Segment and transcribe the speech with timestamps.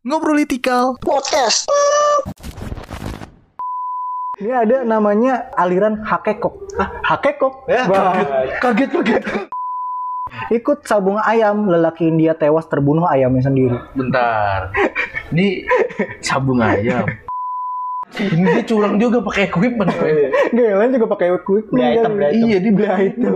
[0.00, 0.96] Ngobrolitikal.
[1.04, 1.68] podcast.
[4.40, 6.72] Ini ada namanya aliran hakekok.
[7.04, 7.68] Hakekok?
[7.68, 8.16] Ya, Wah,
[8.64, 9.22] kaget kaget.
[10.56, 13.76] Ikut sabung ayam, lelaki India tewas terbunuh ayamnya sendiri.
[13.92, 14.72] Bentar.
[15.36, 15.68] Ini
[16.24, 17.04] sabung ayam.
[18.16, 19.92] Ini dia curang juga pakai equipment.
[19.92, 20.32] coy.
[20.56, 22.48] Nggak, yang lain juga pakai quick Beli item, beli item.
[22.48, 23.34] Iya, di beli item.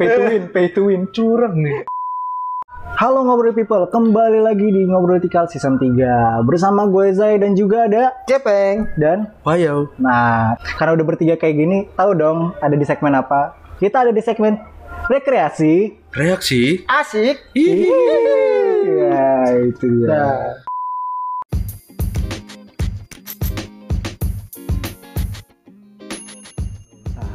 [0.00, 1.02] pay to win, pay to win.
[1.12, 1.84] Curang nih.
[2.96, 7.84] Halo Ngobrol People, kembali lagi di Ngobrol Tikal Season 3 Bersama gue Zai dan juga
[7.84, 8.88] ada Cepeng.
[8.96, 9.92] Dan Wayau.
[10.00, 13.52] Nah, karena udah bertiga kayak gini, tahu dong ada di segmen apa?
[13.76, 14.56] Kita ada di segmen
[15.12, 16.88] rekreasi Reaksi.
[16.88, 17.52] Asik.
[17.52, 19.20] Iya,
[19.60, 20.56] itu dia Nah.
[27.12, 27.28] Nah,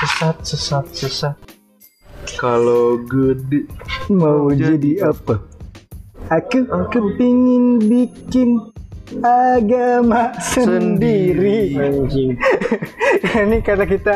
[0.00, 1.55] Sesat, sesat, sesat.
[2.36, 3.64] Kalau gede.
[4.08, 5.40] Mau jadi apa?
[6.28, 6.58] Aku
[6.90, 8.58] kepingin bikin
[9.22, 11.72] agama sendiri.
[11.72, 12.34] Anjing.
[13.38, 14.14] Ini kata kita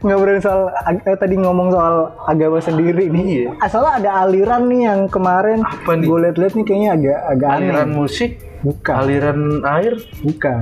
[0.00, 3.52] ngobrolin soal eh, tadi ngomong soal agama sendiri nih.
[3.58, 7.94] Asalnya ada aliran nih yang kemarin gue liat-liat nih kayaknya agak agak Aliran aneh.
[7.94, 10.60] musik, Bukan, aliran air, bukan.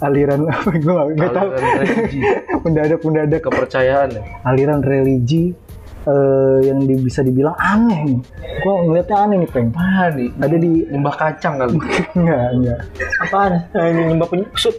[0.00, 1.48] Aliran apa gue nggak- tahu.
[1.50, 2.20] aliran religi,
[2.64, 4.22] mendadak mendadak kepercayaan ya.
[4.42, 5.56] aliran religi
[6.06, 8.20] eh, yang di- bisa dibilang aneh nih.
[8.60, 9.68] Gue ngeliatnya aneh nih peng.
[9.72, 10.28] Apa nih?
[10.36, 11.76] Ada di Nyembah kacang kali.
[12.18, 12.80] enggak enggak.
[13.20, 13.52] Apaan?
[13.72, 14.74] Nah, ini nyembah penyusup.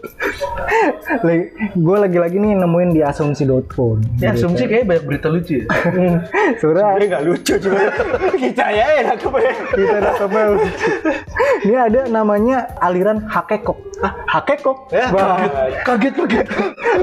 [1.74, 4.02] Gue lagi-lagi nih nemuin di asumsi.com.
[4.18, 5.66] Ya asumsi kayak banyak berita lucu ya.
[6.58, 7.80] Surah Dia nggak lucu cuma
[8.42, 9.54] kita ya enak apa ya?
[9.70, 10.52] kita udah kebal.
[11.62, 13.78] Ini ada namanya aliran hakekok.
[14.02, 14.90] Hakekok?
[14.90, 15.38] Ya, Wah,
[15.86, 16.48] Kaget, kaget.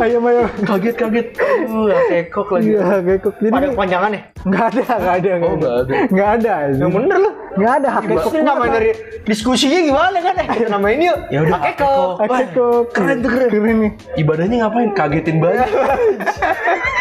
[0.02, 0.42] ayo ayo.
[0.66, 1.26] Kaget, kaget.
[1.62, 2.74] Uh, kekok lagi.
[2.74, 3.34] Iya, hakekok.
[3.38, 4.22] Jadi Pada kepanjangan nih.
[4.42, 5.94] nggak ada, nggak ada, Oh, nggak ada.
[6.10, 6.52] nggak ada.
[6.74, 7.34] Yang bener loh.
[7.54, 8.30] Nggak ada hakekok.
[8.34, 8.90] Ini nama dari
[9.22, 10.34] diskusinya gimana kan?
[10.38, 11.18] Eh, kita namain yuk.
[11.30, 12.08] Ya udah, Hakekok.
[12.18, 12.82] Hakekok.
[12.90, 13.48] Keren tuh, keren.
[13.48, 13.87] Keren nih.
[14.16, 14.90] Ibadahnya ngapain?
[14.92, 15.68] Kagetin banget.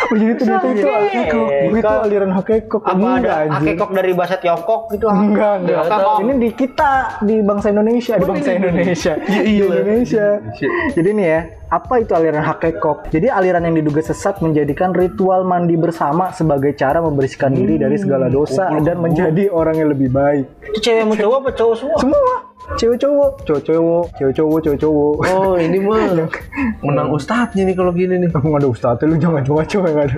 [0.07, 1.47] Oh, jadi ternyata itu hakekok.
[1.67, 2.81] Itu aliran hakekok.
[2.87, 5.05] Apa Enggak, ada hakekok dari bahasa Tiongkok gitu?
[5.11, 5.83] Enggak, enggak.
[6.23, 6.91] Ini di kita
[7.27, 9.13] di bangsa Indonesia, di bangsa Indonesia.
[9.27, 9.65] Iya, Di iya.
[9.67, 10.25] Indonesia.
[10.39, 10.69] Indonesia.
[10.95, 13.11] Jadi nih ya, apa itu aliran hakekok?
[13.11, 18.31] Jadi aliran yang diduga sesat menjadikan ritual mandi bersama sebagai cara membersihkan diri dari segala
[18.31, 20.47] dosa dan menjadi orang yang lebih baik.
[20.71, 21.97] Itu cewek sama cowok apa cowok semua?
[21.99, 22.33] Semua
[22.75, 25.15] cewek cowok, cowok cowok, cewek cowok, cowok cowok.
[25.31, 26.27] Oh, ini mah
[26.85, 28.29] menang ustadznya nih kalau gini nih.
[28.35, 30.17] Emang ada ustadznya lu jangan coba-coba nggak ada.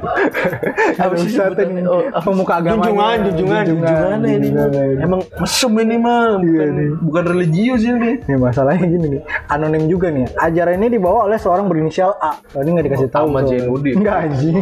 [0.97, 1.83] ada sih ustadznya nih.
[1.85, 2.83] Oh, apa pemuka agama.
[2.89, 4.67] Junjungan, junjungan, Gimana ini mah?
[5.05, 6.89] Emang mesum ini mah, bukan, Iya, nih.
[7.05, 8.11] bukan religius ini.
[8.25, 10.25] Nih masalahnya gini nih, anonim juga nih.
[10.33, 12.33] Ajaran ini dibawa oleh seorang berinisial A.
[12.57, 13.29] Oh, ini nggak dikasih tahu.
[13.29, 13.51] Ahmad tuh.
[13.53, 13.93] Zainuddin.
[14.01, 14.57] Enggak anjing.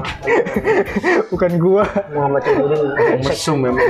[1.31, 2.79] Bukan gua Muhammad Cendudin.
[3.23, 3.87] Mesum memang.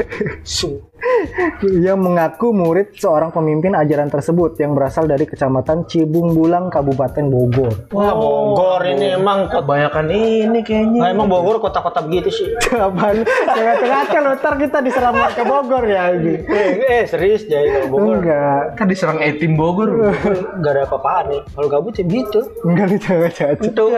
[1.81, 7.73] Yang mengaku murid seorang pemimpin ajaran tersebut yang berasal dari kecamatan Cibung Bulang, Kabupaten Bogor.
[7.91, 9.50] Wah Bogor ini emang.
[9.50, 11.00] Kebanyakan ini kayaknya.
[11.03, 12.47] Nah, emang Bogor kota-kota begitu sih.
[12.75, 13.23] Apaan?
[13.28, 16.44] Ngaca-ngaca lo, ntar kita diserang ke Bogor ya ini.
[16.47, 16.69] eh,
[17.01, 18.63] eh serius jadi kalau Bogor Enggak.
[18.75, 20.13] Kan diserang etim Bogor.
[20.59, 21.41] nggak ada apa-apaan nih.
[21.53, 22.39] Kalau gabut ya gitu.
[22.63, 23.85] Enggak nih caca Itu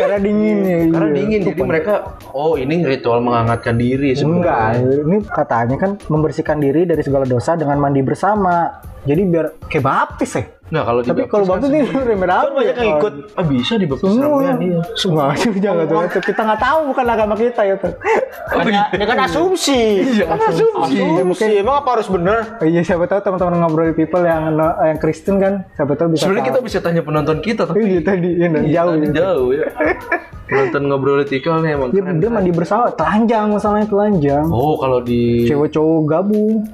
[0.00, 0.78] Karena dingin ya.
[0.88, 1.16] Karena iya.
[1.16, 1.94] dingin, jadi mereka,
[2.32, 5.04] oh ini ritual menghangatkan diri Enggak, sebenarnya.
[5.04, 8.82] ini katanya kan membersihkan diri dari segala dosa dengan mandi bersama.
[9.04, 10.44] Jadi biar kayak baptis ya.
[10.74, 13.12] Nah kalau Tapi kalau kan baptis ini remeh kan banyak yang ikut.
[13.38, 14.26] Ah bisa dibaptis Semua.
[14.26, 14.80] ramean iya.
[14.98, 15.98] Semua sih jangan tuh.
[16.10, 16.22] tuh.
[16.26, 17.94] Kita nggak tahu bukan agama kita ya tuh.
[18.50, 20.02] Kan, ya kan asumsi.
[20.02, 20.98] Iya, kan asumsi.
[20.98, 21.62] Asumsi.
[21.62, 22.58] Emang apa harus bener?
[22.58, 26.26] Oh, iya siapa tahu teman-teman ngobrol people yang yang Kristen kan siapa tahu bisa.
[26.26, 29.14] Sebenarnya kita bisa tanya penonton kita tapi Iya tadi ya, nah, Iya, jauh.
[29.14, 29.66] jauh ya.
[30.50, 34.46] Penonton ngobrol tikal nih emang dia mandi bersama, telanjang masalahnya telanjang.
[34.50, 36.66] Oh kalau di Cewek cowok gabung.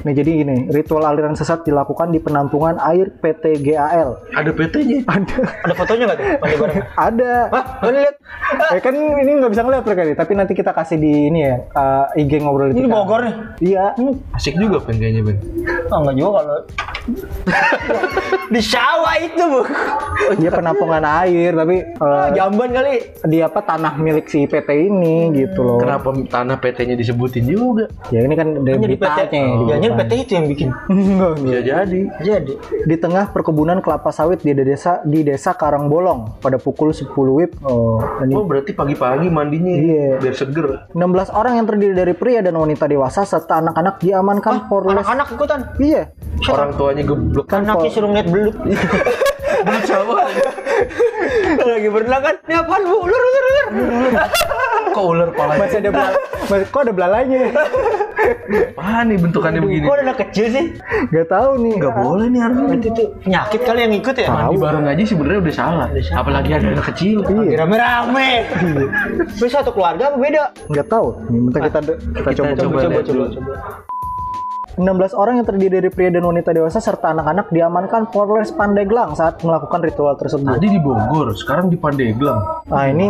[0.00, 4.16] Nih jadi gini, ritual aliran sesat dilakukan di penampungan air PT GAL.
[4.30, 5.04] ada PT-nya.
[5.04, 6.26] Ada, Ada fotonya nggak tuh?
[7.08, 7.32] Ada.
[7.50, 7.64] Hah?
[7.84, 8.14] Lihat?
[8.70, 11.54] Eh kan ini nggak bisa ngeliat mereka nih, tapi nanti kita kasih di ini ya,
[11.60, 12.86] eh, IG ngobrol Ini.
[12.86, 13.34] Bogor nih.
[13.62, 13.92] Iya.
[14.32, 15.36] Asik juga Ben kayaknya Ben.
[15.88, 16.56] Oh, enggak juga kalau
[18.50, 19.60] di sawah itu, Bu.
[20.40, 23.00] Dia penampungan air, tapi eh, Ah, jamban kali.
[23.22, 25.78] di apa tanah milik si PT ini gitu loh.
[25.78, 27.86] Kenapa tanah PT-nya disebutin juga?
[28.08, 29.00] Ya ini kan dari Kan jadi PT.
[29.00, 29.42] beritanya.
[29.46, 30.06] Oh, di Depan.
[30.06, 30.68] PT itu yang bikin.
[30.90, 32.00] Enggak, jadi.
[32.18, 32.54] Jadi.
[32.82, 37.52] Di tengah perkebunan kelapa sawit di desa di desa Karangbolong pada pukul 10 WIB.
[37.62, 40.08] Oh, ini Oh berarti pagi-pagi mandinya Iya.
[40.18, 40.66] biar seger.
[40.90, 41.00] 16
[41.30, 44.96] orang yang terdiri dari pria dan wanita dewasa serta anak-anak diamankan Polres.
[44.96, 45.60] Anak-anak ikutan.
[45.76, 46.02] Iya.
[46.46, 48.56] Orang tuanya geblek Kan Anaknya Pol- suruh ngeliat belut.
[49.66, 50.24] belut sama.
[51.60, 52.34] Lagi berenang kan.
[52.40, 52.96] Ini apaan, Bu?
[52.98, 53.68] Ulur, ulur, ulur.
[54.90, 55.60] Kok ular palanya?
[55.60, 57.40] masih ada bela- masih- kok ada belalainya
[58.76, 59.84] Apaan nih bentukannya begini?
[59.88, 60.64] Kok ada anak kecil sih?
[61.10, 61.74] Gak tahu nih.
[61.80, 62.66] Nggak boleh nih harusnya.
[62.76, 64.28] Itu tuh penyakit kali yang ikut ya?
[64.30, 65.86] Mandi bareng aja sebenarnya udah salah.
[66.14, 67.16] Apalagi ada anak kecil.
[67.26, 67.66] Iya.
[67.66, 68.30] Rame-rame.
[69.40, 70.44] Lu satu keluarga apa beda?
[70.70, 71.08] Nggak tahu.
[71.30, 72.50] Nih, bentar kita kita, Kita coba.
[72.54, 73.54] coba Coba, coba, coba.
[74.80, 79.42] 16 orang yang terdiri dari pria dan wanita dewasa serta anak-anak diamankan Polres Pandeglang saat
[79.44, 80.56] melakukan ritual tersebut.
[80.56, 82.59] Tadi di Bogor, sekarang di Pandeglang.
[82.70, 83.06] Nah ini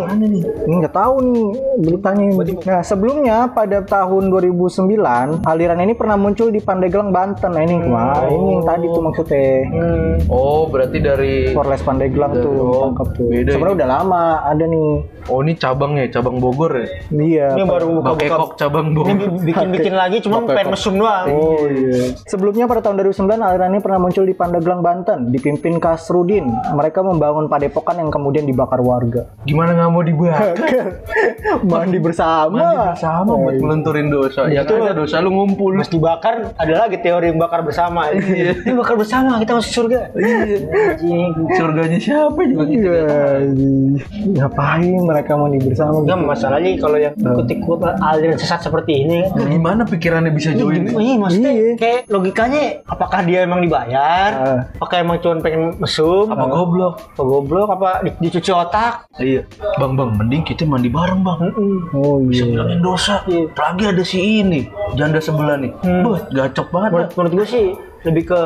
[0.65, 1.45] ini nggak tahu nih
[1.79, 2.25] beritanya.
[2.27, 2.53] ini.
[2.59, 4.97] Nah sebelumnya pada tahun 2009
[5.45, 7.51] aliran ini pernah muncul di Pandeglang Banten.
[7.51, 10.17] Nah ini wah ini yang tadi tuh maksudnya Hmm.
[10.27, 13.29] Oh, berarti dari Polres Pandeglang tuh Oh, tangkap tuh.
[13.29, 14.91] beda Sebenarnya udah lama ada nih.
[15.29, 16.87] Oh, ini cabangnya, cabang Bogor ya.
[17.09, 17.47] Iya.
[17.55, 18.57] Ini baru buka-buka.
[18.57, 19.15] Cabang Ini Bogor.
[19.15, 21.27] bi- bikin-bikin lagi cuma pengen mesum doang.
[21.29, 22.17] Oh iya.
[22.25, 26.49] Sebelumnya pada tahun 2009 aliran ini pernah muncul di Pandeglang Banten dipimpin Kasrudin.
[26.73, 29.29] Mereka membangun padepokan yang kemudian dibakar warga.
[29.51, 30.55] Gimana nggak mau dibakar?
[31.67, 32.55] Mandi bersama.
[32.55, 34.47] Mandi bersama buat melenturin dosa.
[34.47, 35.75] Ya Itu- ada dosa lu ngumpul.
[35.75, 38.09] Mas dibakar ada lagi teori bakar bersama.
[38.15, 40.15] Ini bakar bersama kita masuk surga.
[40.15, 41.33] Anjing.
[41.53, 42.87] Surganya siapa juga gitu.
[42.87, 43.03] Iya,
[44.37, 46.01] ngapain mereka mandi bersama?
[46.01, 50.87] Enggak masalahnya kalau yang ikut-ikut aliran sesat seperti ini Nah, gimana pikirannya bisa join?
[50.87, 51.73] Iya, maksudnya Iya.
[51.77, 54.31] kayak logikanya apakah dia emang dibayar?
[54.33, 54.59] Ah.
[54.77, 56.29] Apakah emang cuma pengen mesum?
[56.29, 56.95] Apa goblok?
[57.11, 57.69] Apa goblok?
[57.71, 59.09] Apa di- dicuci otak?
[59.17, 59.40] Iya.
[59.79, 61.39] Bang, bang, mending kita mandi bareng, Bang.
[61.97, 62.51] Oh Bisa iya.
[62.53, 63.23] ngilangin dosa.
[63.27, 63.51] Iya.
[63.53, 64.61] Apalagi ada si ini,
[64.97, 65.73] janda sebelah nih.
[65.85, 66.03] Hmm.
[66.07, 66.91] Buat gacok banget.
[66.93, 67.67] Menurut, menurut gue sih
[68.03, 68.41] lebih ke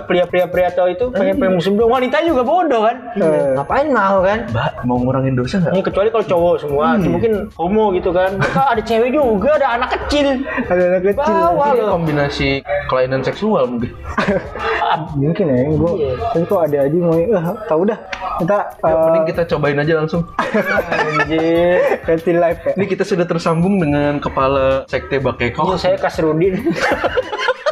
[0.00, 3.54] pria-pria-pria atau itu pengen pengen musim doang wanita juga bodoh kan Iya.
[3.54, 5.72] ngapain mau kan Mbak, mau ngurangin dosa nggak?
[5.72, 9.90] ini kecuali kalau cowok semua mungkin homo gitu kan Maka ada cewek juga ada anak
[9.94, 11.34] kecil Ada anak kecil.
[11.46, 12.50] bawa loh kombinasi
[12.86, 13.90] kelainan seksual mungkin.
[15.18, 15.92] Mungkin ya, gue.
[15.98, 16.12] Iya.
[16.30, 17.28] Tapi kok ada aja mau, eh,
[17.66, 17.98] tau dah.
[18.38, 20.22] Kita Ya, eh, mending kita cobain aja langsung.
[20.88, 22.72] anjir ganti live ya.
[22.72, 25.74] Ini kita sudah tersambung dengan kepala sekte Bakeko.
[25.76, 26.54] saya Kasrudin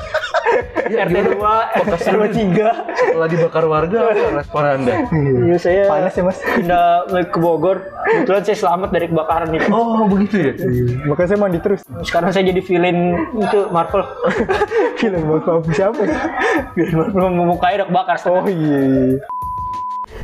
[0.84, 1.40] RT 2
[1.80, 1.94] RT
[2.28, 2.60] 3
[2.94, 3.98] Setelah dibakar warga,
[4.30, 4.92] respon Anda?
[5.40, 6.38] Iya saya Panas ya, Mas.
[6.40, 6.84] pindah
[7.24, 10.52] ke Bogor kebetulan saya selamat dari kebakaran itu Oh, begitu ya?
[11.04, 11.80] Makanya saya mandi terus.
[12.02, 12.98] sekarang saya jadi villain
[13.34, 14.02] itu Marvel
[14.94, 16.00] Film bapak siapa?
[16.00, 16.14] ya?
[16.72, 19.18] villain Marvel memukanya udah kebakar Oh iya.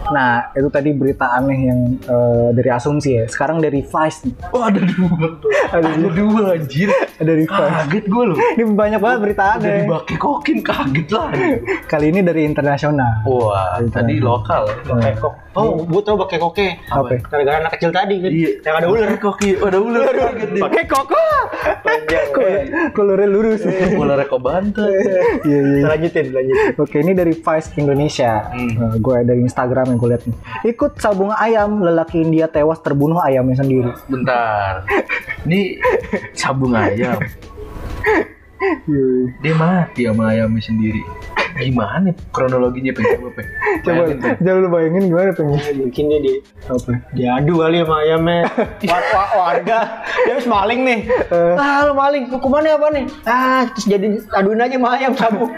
[0.09, 3.25] Nah, itu tadi berita aneh yang eh, dari asumsi ya.
[3.29, 4.35] Sekarang dari Vice nih.
[4.57, 5.27] Oh, ada dua.
[5.71, 6.89] Ada dua, anjir.
[7.21, 7.69] Dari Vice.
[7.71, 8.37] Kaget gue loh.
[8.57, 9.85] Ini banyak banget berita Udah aneh.
[9.85, 11.29] dibakekokin, kaget lah.
[11.85, 13.23] Kali ini dari internasional.
[13.29, 14.65] Wah, tadi lokal.
[14.89, 15.50] Kekok.
[15.51, 16.69] Oh, gue tau pakai koke.
[16.87, 17.19] Apa?
[17.27, 18.31] Gara-gara anak kecil tadi kan.
[18.31, 18.51] Iya.
[18.63, 19.09] Yang ada ular.
[19.19, 20.15] Koki, ada ular.
[20.15, 20.63] Dia.
[20.63, 21.27] Pakai koko.
[21.83, 22.29] Panjang.
[22.39, 22.63] eh.
[22.95, 23.61] Kolornya lurus.
[23.99, 24.87] Ular Eko Banten.
[25.43, 25.85] Iya, iya.
[25.91, 26.79] Lanjutin, lanjutin.
[26.79, 28.47] Oke, ini dari Vice Indonesia.
[28.55, 28.95] Hmm.
[29.03, 30.37] gue dari Instagram yang gue lihat nih.
[30.71, 33.91] Ikut sabung ayam, lelaki India tewas terbunuh ayamnya sendiri.
[34.07, 34.87] Bentar.
[35.51, 35.83] Ini
[36.39, 37.19] sabung ayam.
[38.87, 39.07] Iya.
[39.41, 41.03] Dia mati sama ayamnya sendiri.
[41.61, 43.53] Gimana kronologinya pengen coba pengen.
[43.81, 44.03] Coba,
[44.35, 46.93] coba lu bayangin gimana pengen Mungkin dia di apa?
[47.13, 48.39] diadu kali sama ayamnya.
[48.91, 49.79] War, wa- warga.
[50.21, 50.99] Dia habis maling nih.
[51.55, 52.25] ah, lu maling.
[52.29, 53.05] Hukumannya apa nih?
[53.25, 55.51] Ah, terus jadi aduin aja sama ayam sabung.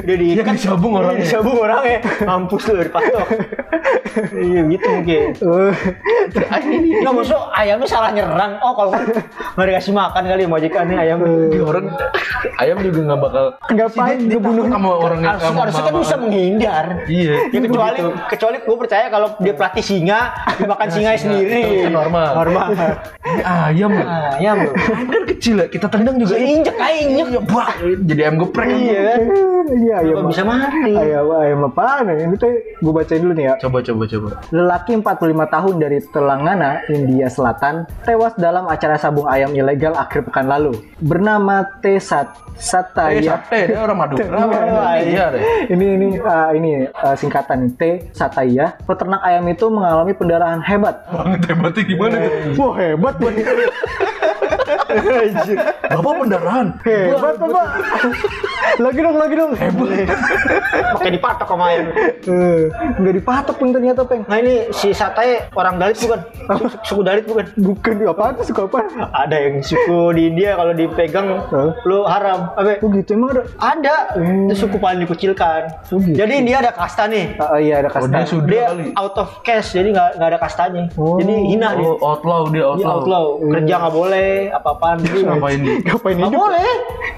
[0.00, 0.44] Dia diikat.
[0.44, 1.22] Yang disabung orangnya.
[1.22, 1.98] Disabung orangnya.
[2.22, 3.26] Mampus lu dipatok.
[4.32, 5.20] iya gitu mungkin.
[5.34, 5.72] Eh,
[7.00, 8.52] Nggak maksud ayamnya salah nyerang.
[8.60, 8.90] Oh kalau
[9.56, 11.18] nggak dikasih makan kali majikan nih ayam.
[11.48, 11.86] Dia orang
[12.56, 14.64] ayam juga nggak bakal Ngapain dia dibunuh?
[14.68, 16.84] sama orang yang Harus, sama harusnya kan bisa menghindar.
[17.08, 17.34] Iya.
[17.48, 17.98] Ya kecuali
[18.28, 20.20] kecuali gue percaya kalau dia pelatih singa
[20.60, 21.60] dimakan singa sendiri.
[21.64, 22.28] Itu kan normal.
[22.36, 22.66] Normal.
[23.40, 23.92] Ayam.
[23.96, 24.58] Ah, ayam.
[24.60, 27.26] Ayam kan kecil ya, kita tendang juga Bisa injek aja injek.
[27.48, 28.68] Wah, jadi ayam geprek.
[28.68, 29.20] Iya kan.
[29.70, 30.24] Iya, ayam.
[30.28, 30.92] Bisa mati?
[30.92, 32.04] Ayam, ayam apaan?
[32.06, 32.14] ya?
[32.28, 33.54] Ini tuh gue bacain dulu nih ya.
[33.58, 34.28] Coba coba coba.
[34.52, 37.74] Lelaki 45 tahun dari Telangana, India Selatan,
[38.04, 40.76] tewas dalam acara sabung ayam ilegal akhir pekan lalu.
[41.00, 41.96] Bernama T.
[41.96, 43.40] Sat Eh, Sataya.
[43.40, 44.36] sate dia orang Madura.
[45.00, 45.42] Iya deh.
[45.70, 48.10] ini ini uh, ini uh, singkatan T.
[48.12, 48.76] Sataya.
[48.84, 51.06] Peternak ayam itu mengalami pendarahan hebat.
[51.08, 52.32] Banget hebatnya gimana tuh?
[52.58, 53.36] Wah hebat Bang.
[55.90, 56.66] Bapak pendarahan.
[56.82, 57.66] hebat Bapak.
[58.78, 59.52] lagi dong, lagi dong.
[59.54, 59.88] Hebat.
[60.92, 61.86] Pakai dipatok sama ayam.
[62.22, 62.60] Eh,
[62.96, 64.22] nggak dipatok peng ternyata peng.
[64.24, 66.20] Nah ini si Satai orang Dalit bukan?
[66.48, 67.44] Suku- Suku Dalit bukan?
[67.56, 68.78] Bukan apaan tuh suka apa?
[69.16, 71.26] Ada yang suku di India kalau dipegang
[71.84, 72.50] lu haram.
[72.54, 72.78] Apa?
[72.80, 73.42] Oh gitu emang ada.
[73.58, 73.94] Ada.
[74.46, 75.60] Itu suku paling dikucilkan.
[75.90, 76.16] Oh, gitu.
[76.16, 77.36] Jadi dia ada kasta nih.
[77.36, 78.30] Ah, iya ada Oh, dia kasta.
[78.30, 78.84] sudah Dia kali.
[78.94, 80.82] out of caste, jadi nggak ada kastanya.
[80.94, 81.16] Oh.
[81.16, 81.84] Jadi hina dia.
[81.84, 82.94] Oh, outlaw dia Dia outlaw.
[82.96, 83.24] outlaw.
[83.40, 85.20] Kerja nggak boleh, apa apaan gitu.
[85.28, 85.70] Ngapain di?
[85.84, 86.70] Ngapain Nggak boleh.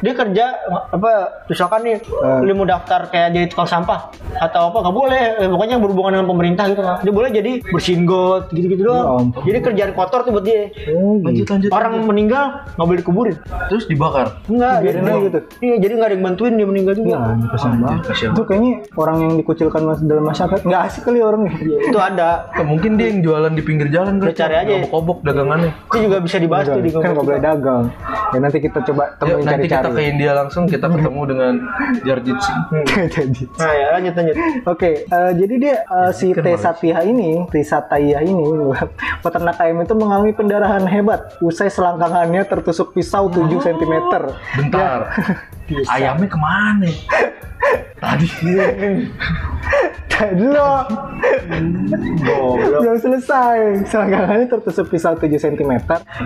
[0.02, 0.44] Dia kerja
[0.90, 1.10] apa
[1.46, 1.96] misalkan nih
[2.42, 4.10] lu mau daftar kayak jadi tukang sampah
[4.42, 5.22] atau apa nggak boleh.
[5.38, 6.98] Eh, pokoknya yang berhubungan dengan pemerintah gitu kan.
[7.06, 9.30] Dia boleh jadi bersihin got gitu-gitu doang.
[9.30, 9.46] ampun.
[9.46, 10.74] jadi kerjaan kotor tuh buat dia.
[10.90, 11.50] Oh, Lanjut gitu.
[11.54, 11.70] lanjut.
[11.70, 13.36] Orang meninggal nggak boleh dikuburin.
[13.70, 14.42] Terus dibakar.
[14.50, 15.38] Enggak, Biarin aja gitu.
[15.62, 17.14] Iya, jadi nggak ada yang bantuin dia meninggal juga.
[17.14, 17.20] Ya,
[17.54, 18.00] kasihan banget.
[18.34, 21.52] Itu kayaknya orang yang dikucilkan dalam masyarakat nggak asik kali orangnya.
[21.62, 22.50] Itu ada.
[22.58, 24.74] Ya, mungkin dia yang jualan di pinggir jalan Udah cari aja.
[24.88, 25.70] Kobok dagangannya.
[25.92, 27.84] Itu juga bisa dibahas tuh di kan nggak boleh dagang.
[28.32, 30.10] Ya nanti kita coba temuin nanti kita ke cari-cari.
[30.16, 31.52] India langsung kita ketemu dengan
[32.00, 32.64] Jarjit Singh.
[33.14, 33.42] Jadi.
[33.60, 34.36] Nah ya lanjut lanjut.
[34.64, 36.48] Oke, eh, jadi dia eh, si kan T.
[36.56, 38.46] Satya ini, T Satya ini,
[39.24, 43.94] peternak ayam itu mengalami pendarahan hebat usai selangkangannya tertusuk pisau 7 cm.
[44.56, 45.12] Bentar.
[45.94, 46.90] Ayamnya ke mana?
[48.02, 48.28] Tadi.
[50.12, 50.84] Tadi lo
[52.82, 53.86] belum selesai.
[53.90, 55.72] Selangkangannya tertusuk pisau 7 cm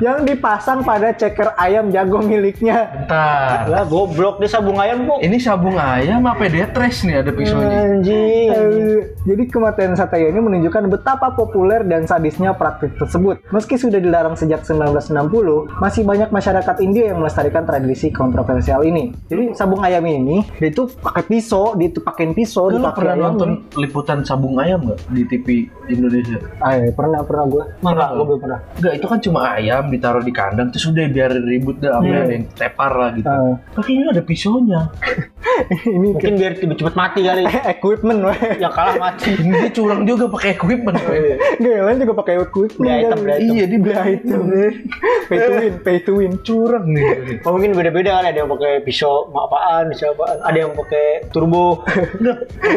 [0.04, 2.92] yang dipasang pada ceker ayam jago miliknya.
[2.92, 3.68] Bentar.
[3.68, 5.20] Lah goblok dia sabung ayam kok.
[5.20, 7.78] Ini sabung ayam apa detres nih ada pisaunya?
[7.88, 8.50] Anjing.
[9.26, 13.40] Jadi kematian Satya ini menunjukkan betapa populer dan sadisnya praktik tersebut.
[13.50, 15.12] Meski sudah dilarang sejak 1960,
[15.80, 19.14] masih banyak masyarakat India yang melestarikan tradisi kontroversial ini.
[19.26, 23.14] Jadi sabung ayam ini dia itu pakai pisau, dia itu pakein pisau, Lu dipakai pernah
[23.18, 23.24] ayam.
[23.34, 25.46] nonton liputan sabung ayam nggak di TV
[25.90, 26.38] Indonesia?
[26.62, 27.62] Ah, iya, pernah pernah gue.
[27.82, 28.14] Mana?
[28.14, 28.58] Gue belum pernah.
[28.78, 32.32] Enggak, itu kan cuma ayam ditaruh di kandang terus udah biar ribut dah sampai ada
[32.36, 33.26] yang tepar lah gitu.
[33.26, 33.54] Ah.
[33.74, 34.80] Tapi ini ada pisaunya.
[35.96, 37.42] ini Mungkin biar cepet mati kali.
[37.74, 38.38] equipment weh.
[38.60, 39.30] Yang kalah mati.
[39.36, 40.96] Ini dia curang juga pakai equipment.
[40.96, 42.86] Nggak, yang lain juga pakai equipment.
[42.86, 43.18] Beli item, kan.
[43.22, 43.54] beli item.
[43.56, 44.40] Iya, dia beli item.
[45.28, 46.32] pay to win, pay to win.
[46.46, 47.42] curang nih.
[47.42, 50.38] Oh, mungkin beda-beda kali ada yang pakai pisau apaan, pisau apaan.
[50.46, 51.82] Ada yang pakai turbo.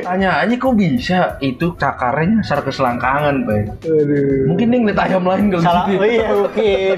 [0.05, 3.85] Tanya aja kok bisa itu cakarnya nyasar ke selangkangan, Pak.
[3.85, 4.49] Aduh.
[4.49, 5.85] Mungkin dia ngeliat ayam lain kali Salah.
[5.85, 6.01] gitu.
[6.01, 6.97] Oh iya mungkin.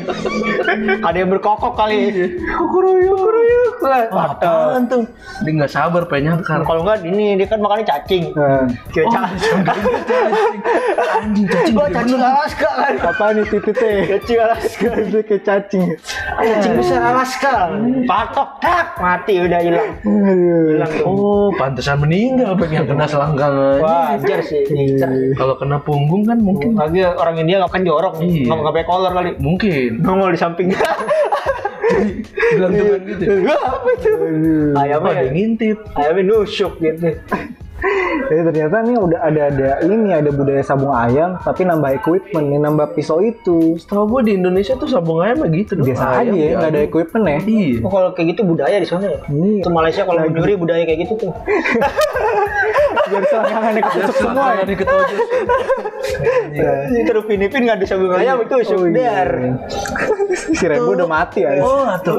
[1.01, 1.99] ada yang berkokok kali.
[2.55, 3.75] Kukuruyuk, kukuruyuk.
[3.81, 5.03] Lah, Wah, apaan tuh?
[5.41, 6.61] Dia nggak sabar pengen nyakar.
[6.61, 8.35] Kalau enggak ini dia kan makannya cacing.
[8.35, 9.59] Nah, Kira cacing.
[11.15, 11.73] Anjing cacing.
[11.73, 12.19] Gua cacing.
[12.19, 12.93] Alaska kan.
[12.99, 13.91] apa nih titiknya?
[14.11, 14.89] Cacing Alaska.
[15.07, 15.83] Dia kayak cacing.
[16.37, 17.55] Cacing besar Alaska.
[18.03, 19.89] Patok tak mati udah hilang.
[20.03, 20.65] Aduh.
[20.75, 20.91] Hilang.
[21.07, 23.79] Oh, pantesan meninggal pengen kena selangkangan.
[23.79, 24.63] Wajar sih.
[25.33, 28.49] Kalau kena punggung kan mungkin Lagi orang India nggak kan jorok, Iya.
[28.49, 29.31] nggak nggak pakai collar kali.
[29.37, 30.67] mungkin Nongol di samping.
[32.55, 33.23] gelantungan gitu.
[33.51, 34.11] Apa itu?
[34.77, 35.77] Ayamnya ngintip?
[35.97, 37.17] ayamnya nusuk gitu.
[38.21, 42.59] Jadi ternyata nih udah ada ada ini ada budaya sabung ayam tapi nambah equipment nih
[42.59, 45.85] nambah pisau itu Setahu gua di Indonesia tuh sabung ayam mah gitu dong.
[45.85, 47.37] biasa aja Ayam ya nggak ada equipment ya.
[47.41, 47.77] Iya.
[47.81, 49.19] Oh, kalau kayak gitu budaya di sana ya.
[49.25, 49.61] Iya.
[49.61, 51.31] Itu Malaysia kalau menyuri budaya kayak gitu tuh.
[53.11, 54.61] Biar selangkangannya ketusuk semua ya.
[54.63, 55.19] Ini ketojos.
[57.01, 59.27] Terus Filipin nggak ada sabung ayam itu Oh, iya.
[60.31, 61.59] si Rebo udah mati ya.
[61.59, 62.17] Oh, tuh.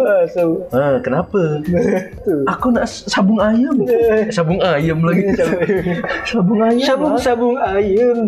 [0.69, 1.38] Ah, kenapa?
[2.50, 3.73] Aku nak sabung ayam.
[3.87, 5.23] Eh, sabung ayam lagi.
[6.28, 6.87] Sabung ayam.
[6.87, 8.18] Sabung sabung ayam.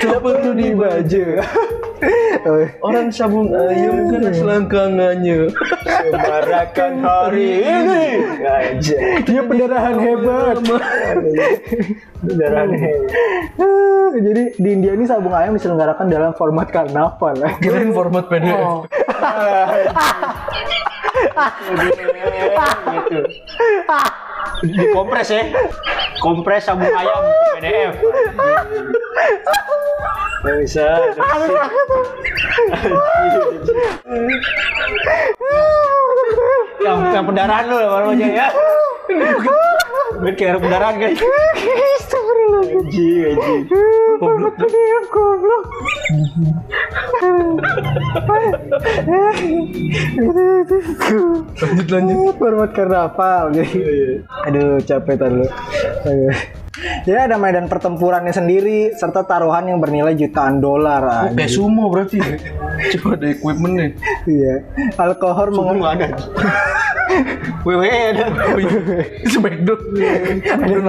[0.00, 1.26] Tak perlu dibaca.
[2.82, 5.52] Orang sabung ayam kena selangkangannya.
[5.86, 8.04] Semarakan hari ini.
[8.42, 8.96] Aja.
[9.22, 10.56] Dia pendarahan hebat.
[12.22, 12.68] Beneran.
[13.58, 17.36] Ah, Jadi di India ini sabung ayam diselenggarakan dalam format karnaval.
[17.62, 18.58] Kirain format PDF.
[18.58, 18.82] Oh.
[22.92, 23.20] gitu.
[24.62, 25.42] Dikompres ya.
[26.22, 27.22] Kompres sabung ayam
[27.58, 27.92] PDF.
[30.42, 30.86] Nggak bisa.
[36.82, 38.48] yang yang pendarahan lu aja ya.
[40.22, 41.10] Biar kayak pendarahan kan.
[42.62, 43.62] Anjing, anjing.
[44.22, 45.64] Goblok dia goblok.
[51.58, 52.34] Lanjut lanjut.
[52.38, 53.44] Format karnaval.
[53.50, 53.82] Jadi,
[54.46, 55.46] aduh capek tadi lu.
[57.02, 61.28] Jadi ada medan pertempurannya sendiri serta taruhan yang bernilai jutaan dolar.
[61.28, 62.18] Oh, kayak sumo berarti.
[62.96, 63.90] Coba ada equipment nih.
[64.26, 64.54] Iya.
[64.98, 66.10] Alkohol Subuh mengenai
[67.12, 67.52] nggak ada.
[67.62, 68.26] WWE ada.
[68.56, 68.68] Iya.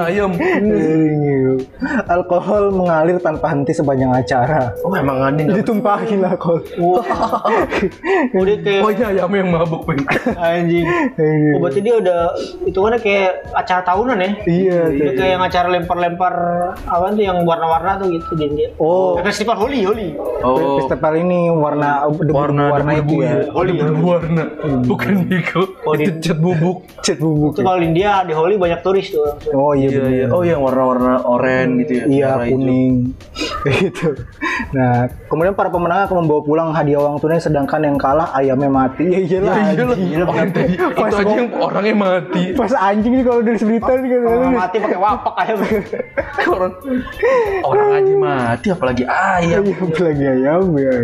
[0.04, 0.32] Ayam.
[2.10, 4.74] Alkohol mengalir tanpa henti sepanjang acara.
[4.84, 5.48] Oh emang aneh?
[5.48, 7.04] Ditumpahin alkohol.
[8.38, 10.06] Udah kayak Oh ini ayamnya yang mabuk pengen.
[10.38, 10.86] anjing.
[11.56, 12.22] Oh, berarti dia udah
[12.68, 14.32] itu kan kayak acara tahunan ya?
[14.44, 14.80] Iya.
[14.92, 16.34] Itu kayak yang acara lempar-lempar
[16.84, 18.68] apa tuh yang warna-warna tuh gitu di India.
[18.78, 20.10] Oh, Festival Holi, Holi.
[20.44, 23.48] Oh festival ini warna warna warna itu ya.
[23.48, 24.44] debu warna.
[24.84, 25.64] Bukan Miko.
[25.88, 26.78] Oh, cat bubuk.
[27.02, 27.58] Cat bubuk.
[27.58, 29.40] Itu kalau di India di Holi banyak turis tuh.
[29.56, 30.26] Oh iya, Iya iya.
[30.30, 32.04] Oh yang warna-warna oranye gitu ya.
[32.10, 32.94] Iya kuning
[33.82, 34.08] gitu.
[34.76, 39.06] Nah kemudian para pemenang akan membawa pulang hadiah uang tunai sedangkan yang kalah ayamnya mati.
[39.08, 39.56] Ya iyalah.
[39.56, 39.98] Ya iyalah.
[39.98, 40.28] anjing.
[40.28, 42.44] Orang tadi itu aja yang orangnya mati.
[42.54, 44.20] Pas anjing nih kalau dari berita nih kan.
[44.24, 45.54] Kalau nggak mati pakai wapak aja.
[46.54, 46.74] orang
[47.64, 49.64] orang aja mati apalagi ayam.
[49.64, 50.96] Ayam lagi ayam ya.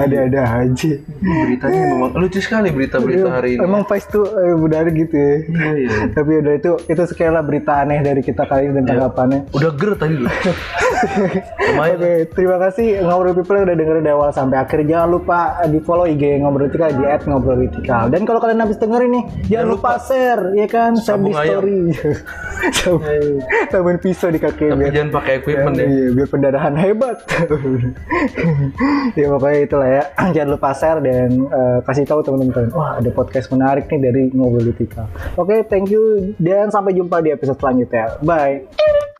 [0.00, 0.92] Ada-ada aja.
[1.20, 3.64] Beritanya memang lucu sekali berita-berita hari ini.
[3.64, 5.34] Emang Faiz tuh eh, benar gitu ya.
[5.44, 5.90] Iya, iya.
[6.16, 9.40] Tapi udah itu itu sekali lah berita aneh dari kita kali ini dan tanggapannya.
[9.52, 10.32] Udah ger tadi loh.
[11.72, 11.96] Lumayan.
[11.98, 14.84] Oke, terima kasih ngobrol people yang udah dengerin dari awal sampai akhir.
[14.84, 18.08] Jangan lupa di follow IG ngobrol Tikal di @ngobrolitikal.
[18.08, 21.80] Dan kalau kalian habis dengerin nih, jangan lupa, share ya kan, share di story.
[22.78, 23.42] Sabun-
[23.74, 25.86] Sabun pisau di kaki Tapi biar jangan pakai equipment ya.
[25.90, 27.16] Iya, biar pendarahan hebat.
[29.18, 30.02] ya pokoknya itulah ya.
[30.34, 32.70] Jangan lupa share dan eh, kasih tahu teman-teman.
[32.70, 35.10] Wah, ada podcast menarik nih dari Ngobrol Tikal.
[35.34, 38.22] Oke, thank you dan sampai jumpa di episode selanjutnya.
[38.22, 39.10] Bye.